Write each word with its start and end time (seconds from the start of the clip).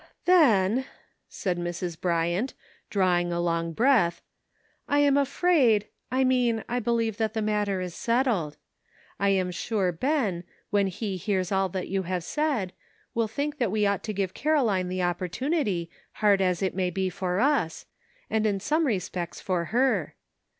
'* 0.13 0.25
''Then," 0.25 0.85
said 1.29 1.59
Mrs. 1.59 2.01
Bryant, 2.01 2.55
drawing 2.89 3.31
a 3.31 3.39
long 3.39 3.71
breath," 3.71 4.23
I 4.87 4.97
am 4.97 5.15
afraid— 5.15 5.89
I 6.11 6.23
mean 6.23 6.63
I 6.67 6.79
believe 6.79 7.17
that 7.17 7.35
the 7.35 7.41
matter 7.43 7.81
is 7.81 7.93
settled. 7.93 8.57
I 9.19 9.29
am 9.29 9.51
sure 9.51 9.91
Ben, 9.91 10.43
when 10.71 10.87
he 10.87 11.17
hears 11.17 11.51
all 11.51 11.69
that 11.77 11.87
you 11.87 12.01
have 12.01 12.23
said, 12.23 12.73
will 13.13 13.27
think 13.27 13.59
that 13.59 13.69
we 13.69 13.85
ought 13.85 14.01
to 14.05 14.11
give 14.11 14.33
Caroline 14.33 14.89
the 14.89 15.03
opportunity, 15.03 15.91
hard 16.13 16.41
as 16.41 16.63
it 16.63 16.73
may 16.73 16.89
be 16.89 17.07
for 17.11 17.39
us, 17.39 17.85
and 18.27 18.47
in 18.47 18.59
some 18.59 18.87
respects 18.87 19.39
for 19.39 19.65
her. 19.65 20.15